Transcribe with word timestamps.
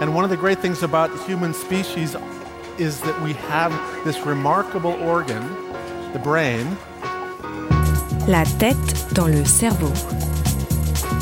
And 0.00 0.14
one 0.14 0.24
of 0.24 0.30
the 0.30 0.36
great 0.36 0.58
things 0.58 0.82
about 0.82 1.10
human 1.26 1.52
species 1.54 2.16
is 2.78 3.00
that 3.02 3.20
we 3.22 3.34
have 3.50 3.72
this 4.04 4.18
remarkable 4.26 4.92
organ, 5.02 5.42
the 6.12 6.18
brain. 6.18 6.66
La 8.26 8.44
tête 8.58 9.14
dans 9.14 9.28
le 9.28 9.44
cerveau. 9.44 9.92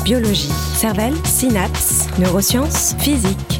Biologie, 0.03 0.51
cervelle, 0.75 1.15
synapses, 1.25 2.07
neurosciences, 2.17 2.95
physique. 2.99 3.59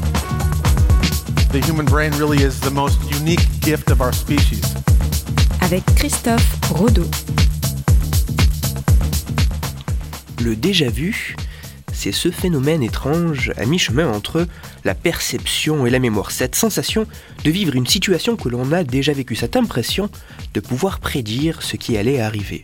The 1.52 1.60
human 1.60 1.86
brain 1.86 2.12
really 2.14 2.42
is 2.42 2.60
the 2.62 2.72
most 2.72 3.00
unique 3.12 3.46
gift 3.62 3.92
of 3.92 4.02
our 4.02 4.14
species. 4.14 4.64
Avec 5.62 5.84
Christophe 5.96 6.60
Rodeau. 6.72 7.06
Le 10.44 10.56
déjà-vu, 10.56 11.36
c'est 11.94 12.12
ce 12.12 12.32
phénomène 12.32 12.82
étrange 12.82 13.52
à 13.58 13.66
mi-chemin 13.66 14.08
entre 14.08 14.48
la 14.84 14.96
perception 14.96 15.86
et 15.86 15.90
la 15.90 16.00
mémoire, 16.00 16.32
cette 16.32 16.56
sensation 16.56 17.06
de 17.44 17.52
vivre 17.52 17.76
une 17.76 17.88
situation 17.88 18.36
que 18.36 18.50
l'on 18.50 18.72
a 18.72 18.84
déjà 18.84 19.14
vécue, 19.14 19.36
cette 19.36 19.56
impression 19.56 20.10
de 20.54 20.60
pouvoir 20.60 21.00
prédire 21.00 21.62
ce 21.62 21.76
qui 21.76 21.98
allait 21.98 22.20
arriver. 22.20 22.64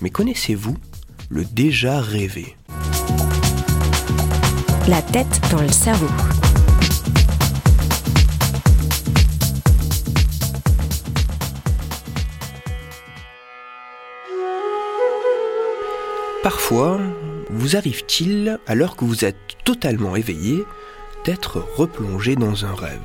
Mais 0.00 0.10
connaissez-vous 0.10 0.76
le 1.28 1.44
déjà 1.44 2.00
rêvé? 2.00 2.56
La 4.88 5.02
tête 5.02 5.40
dans 5.50 5.60
le 5.60 5.70
cerveau. 5.70 6.08
Parfois, 16.42 16.98
vous 17.50 17.76
arrive-t-il, 17.76 18.58
alors 18.66 18.96
que 18.96 19.04
vous 19.04 19.26
êtes 19.26 19.36
totalement 19.64 20.16
éveillé, 20.16 20.64
d'être 21.24 21.64
replongé 21.76 22.36
dans 22.36 22.64
un 22.64 22.74
rêve 22.74 22.98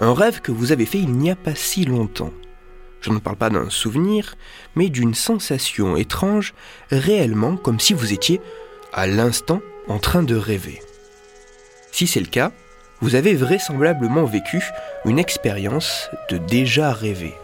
Un 0.00 0.14
rêve 0.14 0.40
que 0.40 0.52
vous 0.52 0.72
avez 0.72 0.86
fait 0.86 0.98
il 0.98 1.12
n'y 1.12 1.30
a 1.30 1.36
pas 1.36 1.54
si 1.54 1.84
longtemps. 1.84 2.32
Je 3.00 3.10
ne 3.10 3.18
parle 3.18 3.36
pas 3.36 3.50
d'un 3.50 3.70
souvenir, 3.70 4.34
mais 4.74 4.88
d'une 4.88 5.14
sensation 5.14 5.96
étrange, 5.96 6.54
réellement 6.90 7.56
comme 7.56 7.80
si 7.80 7.94
vous 7.94 8.12
étiez, 8.12 8.40
à 8.92 9.06
l'instant, 9.06 9.60
en 9.88 9.98
train 9.98 10.22
de 10.22 10.36
rêver. 10.36 10.82
Si 11.92 12.06
c'est 12.06 12.20
le 12.20 12.26
cas, 12.26 12.52
vous 13.00 13.14
avez 13.14 13.34
vraisemblablement 13.34 14.24
vécu 14.24 14.62
une 15.06 15.18
expérience 15.18 16.10
de 16.28 16.36
déjà 16.36 16.92
rêvé. 16.92 17.34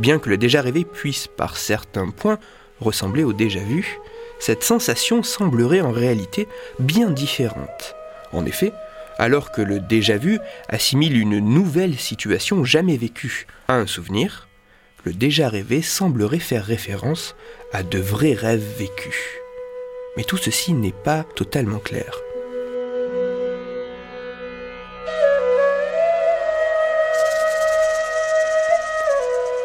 Bien 0.00 0.18
que 0.18 0.28
le 0.28 0.36
déjà 0.36 0.60
rêvé 0.60 0.84
puisse 0.84 1.26
par 1.26 1.56
certains 1.56 2.10
points 2.10 2.38
ressembler 2.80 3.24
au 3.24 3.32
déjà 3.32 3.60
vu, 3.60 3.98
cette 4.38 4.62
sensation 4.62 5.22
semblerait 5.22 5.80
en 5.80 5.90
réalité 5.90 6.46
bien 6.78 7.10
différente. 7.10 7.96
En 8.32 8.44
effet, 8.44 8.72
alors 9.18 9.50
que 9.50 9.60
le 9.60 9.80
déjà 9.80 10.16
vu 10.16 10.38
assimile 10.68 11.18
une 11.18 11.40
nouvelle 11.40 11.96
situation 11.96 12.64
jamais 12.64 12.96
vécue 12.96 13.46
à 13.66 13.74
un 13.74 13.86
souvenir, 13.86 14.48
le 15.04 15.12
déjà 15.12 15.48
rêvé 15.48 15.82
semblerait 15.82 16.38
faire 16.38 16.64
référence 16.64 17.34
à 17.72 17.82
de 17.82 17.98
vrais 17.98 18.34
rêves 18.34 18.64
vécus. 18.78 19.18
Mais 20.16 20.24
tout 20.24 20.36
ceci 20.36 20.72
n'est 20.72 20.92
pas 20.92 21.24
totalement 21.34 21.78
clair. 21.78 22.18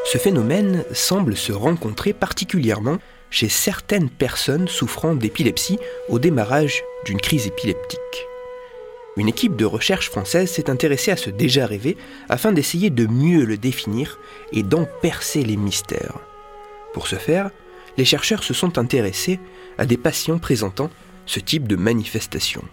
Ce 0.06 0.18
phénomène 0.20 0.84
semble 0.92 1.36
se 1.36 1.52
rencontrer 1.52 2.14
particulièrement 2.14 3.00
chez 3.32 3.50
certaines 3.50 4.12
personnes 4.12 4.68
souffrant 4.68 5.16
d'épilepsie 5.16 5.80
au 6.08 6.20
démarrage 6.20 6.84
d'une 7.06 7.20
crise 7.20 7.48
épileptique. 7.48 8.28
Une 9.16 9.28
équipe 9.28 9.56
de 9.56 9.66
recherche 9.66 10.10
française 10.10 10.50
s'est 10.50 10.72
intéressée 10.72 11.12
à 11.12 11.18
ce 11.18 11.30
déjà 11.30 11.68
rêvé 11.68 11.98
afin 12.30 12.52
d'essayer 12.52 12.90
de 12.90 13.06
mieux 13.06 13.46
le 13.46 13.58
définir 13.58 14.20
et 14.52 14.64
d'en 14.64 14.86
percer 15.02 15.44
les 15.44 15.58
mystères. 15.58 16.20
Pour 16.94 17.08
ce 17.08 17.16
faire, 17.16 17.52
les 17.98 18.06
chercheurs 18.06 18.44
se 18.44 18.56
sont 18.56 18.80
intéressés 18.80 19.40
à 19.78 19.86
des 19.86 19.98
patients 19.98 20.40
présentant 20.40 20.90
ce 21.28 21.40
type 21.40 21.68
de 21.68 21.76
manifestation. 21.76 22.64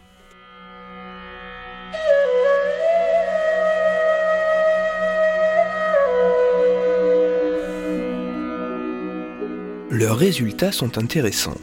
Leurs 9.91 10.17
résultats 10.17 10.73
sont 10.73 10.97
intéressants. 10.97 11.59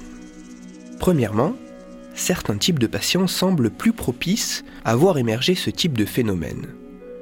Premièrement, 0.99 1.55
certains 2.17 2.57
types 2.57 2.79
de 2.79 2.87
patients 2.87 3.27
semblent 3.27 3.69
plus 3.69 3.93
propices 3.93 4.65
à 4.83 4.95
voir 4.95 5.17
émerger 5.17 5.55
ce 5.55 5.69
type 5.69 5.97
de 5.97 6.05
phénomène. 6.05 6.67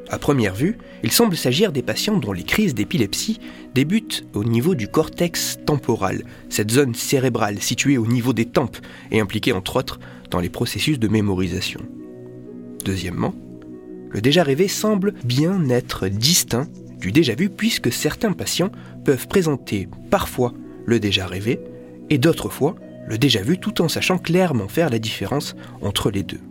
À 0.09 0.19
première 0.19 0.53
vue, 0.53 0.77
il 1.03 1.11
semble 1.11 1.35
s'agir 1.35 1.71
des 1.71 1.81
patients 1.81 2.17
dont 2.17 2.31
les 2.31 2.43
crises 2.43 2.75
d'épilepsie 2.75 3.39
débutent 3.73 4.25
au 4.33 4.43
niveau 4.43 4.75
du 4.75 4.87
cortex 4.87 5.57
temporal, 5.65 6.23
cette 6.49 6.71
zone 6.71 6.93
cérébrale 6.93 7.61
située 7.61 7.97
au 7.97 8.05
niveau 8.05 8.31
des 8.31 8.45
tempes 8.45 8.77
et 9.11 9.19
impliquée 9.19 9.51
entre 9.51 9.77
autres 9.77 9.99
dans 10.29 10.39
les 10.39 10.49
processus 10.49 10.99
de 10.99 11.07
mémorisation. 11.07 11.81
Deuxièmement, 12.83 13.33
le 14.11 14.21
déjà 14.21 14.43
rêvé 14.43 14.67
semble 14.67 15.13
bien 15.23 15.69
être 15.69 16.07
distinct 16.07 16.69
du 16.99 17.11
déjà 17.11 17.35
vu 17.35 17.49
puisque 17.49 17.91
certains 17.91 18.31
patients 18.31 18.71
peuvent 19.03 19.27
présenter 19.27 19.87
parfois 20.09 20.53
le 20.85 20.99
déjà 20.99 21.25
rêvé, 21.25 21.59
et 22.11 22.19
d'autres 22.19 22.49
fois, 22.49 22.75
le 23.07 23.17
déjà 23.17 23.41
vu 23.41 23.57
tout 23.57 23.81
en 23.81 23.87
sachant 23.87 24.17
clairement 24.17 24.67
faire 24.67 24.89
la 24.89 24.99
différence 24.99 25.55
entre 25.81 26.11
les 26.11 26.23
deux. 26.23 26.41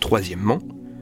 Troisièmement, 0.00 0.58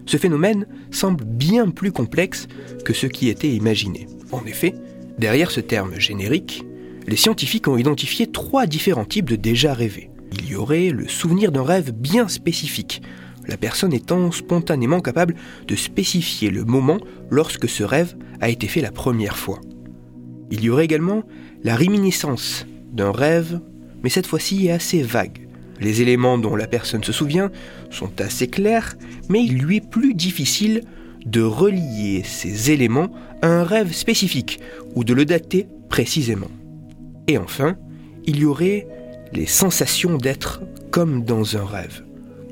ce 0.07 0.17
phénomène 0.17 0.67
semble 0.91 1.25
bien 1.25 1.71
plus 1.71 1.93
complexe 1.93 2.47
que 2.85 2.93
ce 2.93 3.07
qui 3.07 3.29
était 3.29 3.49
imaginé. 3.49 4.07
En 4.33 4.45
effet, 4.45 4.75
derrière 5.19 5.51
ce 5.51 5.61
terme 5.61 5.99
générique, 5.99 6.65
les 7.07 7.17
scientifiques 7.17 7.69
ont 7.69 7.77
identifié 7.77 8.27
trois 8.27 8.67
différents 8.67 9.05
types 9.05 9.31
de 9.31 9.37
déjà 9.37 9.75
rêvé. 9.75 10.11
Il 10.33 10.49
y 10.49 10.57
aurait 10.57 10.91
le 10.91 11.07
souvenir 11.09 11.53
d'un 11.53 11.63
rêve 11.63 11.93
bien 11.93 12.29
spécifique, 12.29 13.03
la 13.47 13.57
personne 13.57 13.93
étant 13.93 14.31
spontanément 14.33 15.01
capable 15.01 15.35
de 15.69 15.77
spécifier 15.77 16.51
le 16.51 16.65
moment 16.65 16.99
lorsque 17.31 17.69
ce 17.69 17.85
rêve 17.85 18.17
a 18.41 18.49
été 18.49 18.67
fait 18.67 18.81
la 18.81 18.91
première 18.91 19.37
fois. 19.37 19.61
Il 20.51 20.63
y 20.63 20.71
aurait 20.71 20.85
également 20.85 21.25
la 21.63 21.77
réminiscence 21.77 22.67
d'un 22.93 23.13
rêve, 23.13 23.61
mais 24.05 24.11
cette 24.11 24.27
fois-ci 24.27 24.71
assez 24.71 25.03
vague. 25.03 25.49
Les 25.81 26.03
éléments 26.03 26.37
dont 26.39 26.55
la 26.55 26.67
personne 26.67 27.03
se 27.03 27.11
souvient 27.11 27.51
sont 27.91 28.21
assez 28.21 28.47
clairs, 28.47 28.97
mais 29.31 29.43
il 29.43 29.59
lui 29.59 29.79
est 29.79 29.89
plus 29.89 30.15
difficile 30.15 30.83
de 31.25 31.41
relier 31.41 32.23
ces 32.23 32.71
éléments 32.71 33.09
à 33.41 33.49
un 33.49 33.65
rêve 33.65 33.93
spécifique 33.93 34.61
ou 34.95 35.05
de 35.05 35.15
le 35.15 35.25
dater 35.25 35.67
précisément. 35.89 36.51
Et 37.29 37.39
enfin, 37.39 37.77
il 38.27 38.39
y 38.39 38.45
aurait 38.45 38.87
les 39.33 39.47
sensations 39.47 40.19
d'être 40.19 40.61
comme 40.91 41.25
dans 41.25 41.57
un 41.57 41.65
rêve. 41.65 42.05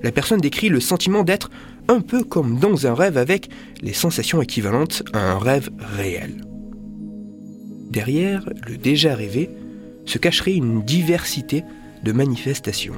La 0.02 0.10
personne 0.10 0.40
décrit 0.40 0.70
le 0.70 0.80
sentiment 0.80 1.22
d'être 1.22 1.50
un 1.86 2.00
peu 2.00 2.24
comme 2.24 2.58
dans 2.58 2.86
un 2.86 2.94
rêve 2.94 3.18
avec 3.18 3.50
les 3.82 3.92
sensations 3.92 4.40
équivalentes 4.40 5.02
à 5.12 5.32
un 5.32 5.38
rêve 5.38 5.68
réel. 5.78 6.46
Derrière 7.90 8.48
le 8.66 8.78
déjà 8.78 9.14
rêvé 9.14 9.50
se 10.04 10.18
cacherait 10.18 10.54
une 10.54 10.82
diversité 10.82 11.64
de 12.02 12.12
manifestations. 12.12 12.96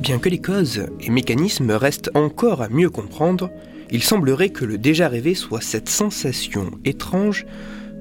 Bien 0.00 0.18
que 0.18 0.28
les 0.28 0.40
causes 0.40 0.86
et 1.00 1.10
mécanismes 1.10 1.70
restent 1.70 2.10
encore 2.14 2.60
à 2.60 2.68
mieux 2.68 2.90
comprendre, 2.90 3.50
il 3.92 4.02
semblerait 4.02 4.50
que 4.50 4.64
le 4.64 4.76
déjà 4.76 5.08
rêvé 5.08 5.34
soit 5.34 5.60
cette 5.60 5.88
sensation 5.88 6.72
étrange 6.84 7.46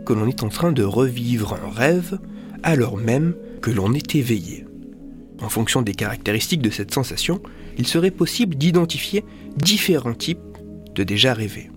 que 0.05 0.13
l'on 0.13 0.27
est 0.27 0.41
en 0.41 0.49
train 0.49 0.71
de 0.71 0.83
revivre 0.83 1.53
un 1.53 1.69
rêve 1.69 2.17
alors 2.63 2.97
même 2.97 3.35
que 3.61 3.71
l'on 3.71 3.93
est 3.93 4.15
éveillé. 4.15 4.65
En 5.41 5.49
fonction 5.49 5.81
des 5.81 5.93
caractéristiques 5.93 6.61
de 6.61 6.69
cette 6.69 6.93
sensation, 6.93 7.41
il 7.77 7.87
serait 7.87 8.11
possible 8.11 8.55
d'identifier 8.55 9.23
différents 9.57 10.13
types 10.13 10.39
de 10.95 11.03
déjà 11.03 11.33
rêver. 11.33 11.69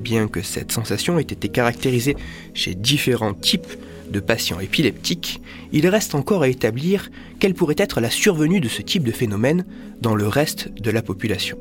Bien 0.00 0.28
que 0.28 0.42
cette 0.42 0.72
sensation 0.72 1.18
ait 1.18 1.22
été 1.22 1.48
caractérisée 1.48 2.16
chez 2.54 2.74
différents 2.74 3.34
types 3.34 3.76
de 4.10 4.20
patients 4.20 4.60
épileptiques, 4.60 5.40
il 5.72 5.88
reste 5.88 6.14
encore 6.14 6.42
à 6.42 6.48
établir 6.48 7.10
quelle 7.38 7.54
pourrait 7.54 7.74
être 7.78 8.00
la 8.00 8.10
survenue 8.10 8.60
de 8.60 8.68
ce 8.68 8.82
type 8.82 9.04
de 9.04 9.12
phénomène 9.12 9.64
dans 10.00 10.14
le 10.14 10.28
reste 10.28 10.70
de 10.80 10.90
la 10.90 11.02
population. 11.02 11.58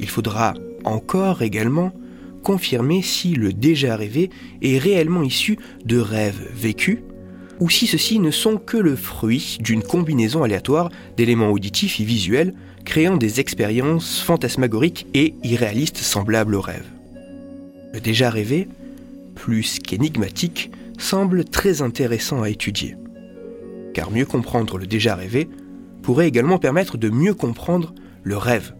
Il 0.00 0.08
faudra 0.08 0.54
encore 0.84 1.42
également 1.42 1.92
confirmer 2.42 3.02
si 3.02 3.34
le 3.34 3.52
déjà 3.52 3.96
rêvé 3.96 4.30
est 4.62 4.78
réellement 4.78 5.22
issu 5.22 5.58
de 5.84 5.98
rêves 5.98 6.48
vécus 6.54 6.98
ou 7.60 7.68
si 7.68 7.86
ceux-ci 7.86 8.20
ne 8.20 8.30
sont 8.30 8.56
que 8.56 8.76
le 8.76 8.94
fruit 8.94 9.58
d'une 9.60 9.82
combinaison 9.82 10.44
aléatoire 10.44 10.90
d'éléments 11.16 11.50
auditifs 11.50 12.00
et 12.00 12.04
visuels 12.04 12.54
créant 12.84 13.16
des 13.16 13.40
expériences 13.40 14.20
fantasmagoriques 14.20 15.06
et 15.14 15.34
irréalistes 15.42 15.98
semblables 15.98 16.54
aux 16.54 16.60
rêves. 16.60 16.97
Le 17.92 18.00
déjà 18.00 18.30
rêvé, 18.30 18.68
plus 19.34 19.78
qu'énigmatique, 19.78 20.70
semble 20.98 21.44
très 21.44 21.82
intéressant 21.82 22.42
à 22.42 22.50
étudier. 22.50 22.96
car 23.94 24.10
mieux 24.10 24.26
comprendre 24.26 24.78
le 24.78 24.86
déjà 24.86 25.16
rêvé 25.16 25.48
pourrait 26.02 26.28
également 26.28 26.58
permettre 26.58 26.96
de 26.96 27.08
mieux 27.08 27.34
comprendre 27.34 27.94
le 28.22 28.36
rêve. 28.36 28.74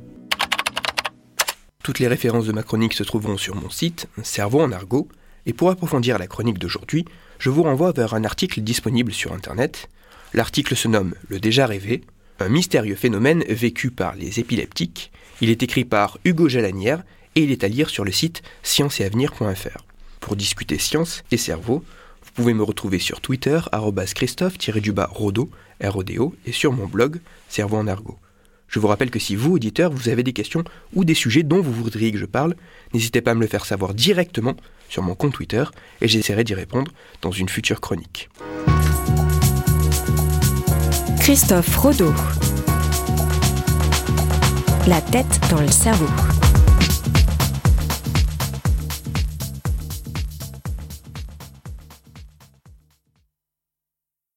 Toutes 1.83 1.99
les 1.99 2.07
références 2.07 2.47
de 2.47 2.53
ma 2.53 2.63
chronique 2.63 2.93
se 2.93 3.03
trouveront 3.03 3.39
sur 3.39 3.57
mon 3.57 3.71
site, 3.71 4.09
Cerveau 4.23 4.61
en 4.61 4.71
argot, 4.73 5.09
et 5.47 5.53
pour 5.53 5.71
approfondir 5.71 6.19
la 6.19 6.27
chronique 6.27 6.59
d'aujourd'hui, 6.59 7.05
je 7.39 7.51
vous 7.51 7.63
renvoie 7.63 7.93
vers 7.93 8.15
un 8.15 8.25
article 8.25 8.61
disponible 8.61 9.13
sur 9.13 9.33
Internet. 9.33 9.89
L'article 10.35 10.77
se 10.77 10.87
nomme 10.87 11.15
Le 11.29 11.41
déjà 11.41 11.67
rêvé, 11.67 12.03
un 12.41 12.49
mystérieux 12.49 12.95
phénomène 12.95 13.43
vécu 13.49 13.91
par 13.91 14.15
les 14.15 14.39
épileptiques. 14.39 15.11
Il 15.41 15.51
est 15.51 15.63
écrit 15.63 15.85
par 15.85 16.19
Hugo 16.25 16.49
Jalanière 16.49 17.03
et 17.35 17.43
il 17.43 17.51
est 17.51 17.65
à 17.65 17.69
lire 17.69 17.91
sur 17.91 18.05
le 18.05 18.13
site 18.13 18.43
scienceetavenir.fr. 18.63 19.85
Pour 20.21 20.37
discuter 20.37 20.79
science 20.79 21.23
et 21.31 21.37
cerveau, 21.37 21.85
vous 22.23 22.31
pouvez 22.35 22.55
me 22.55 22.63
retrouver 22.63 22.99
sur 22.99 23.21
Twitter, 23.21 23.61
christophe-rodo, 24.15 25.51
R-O-D-O, 25.83 26.35
et 26.47 26.53
sur 26.53 26.73
mon 26.73 26.87
blog, 26.87 27.21
Cerveau 27.49 27.79
en 27.79 27.87
argot. 27.87 28.19
Je 28.69 28.79
vous 28.79 28.87
rappelle 28.87 29.11
que 29.11 29.19
si 29.19 29.35
vous, 29.35 29.55
auditeurs, 29.55 29.91
vous 29.91 30.11
avez 30.11 30.23
des 30.23 30.35
questions 30.35 30.63
ou 30.95 31.05
des 31.05 31.15
sujets 31.15 31.43
dont 31.43 31.63
vous 31.63 31.73
voudriez 31.73 32.13
que 32.13 32.19
je 32.19 32.27
parle, 32.27 32.55
n'hésitez 32.93 33.23
pas 33.23 33.31
à 33.31 33.35
me 33.35 33.41
le 33.41 33.47
faire 33.47 33.65
savoir 33.65 33.95
directement 33.95 34.55
sur 34.91 35.03
mon 35.03 35.15
compte 35.15 35.33
Twitter 35.33 35.65
et 36.03 36.09
j'essaierai 36.09 36.45
d'y 36.45 36.55
répondre 36.55 36.93
dans 37.23 37.31
une 37.31 37.49
future 37.49 37.81
chronique. 37.81 38.29
Christophe 41.21 41.77
Rodeau. 41.77 42.13
La 44.87 45.01
tête 45.01 45.41
dans 45.51 45.61
le 45.61 45.69
cerveau. 45.69 46.07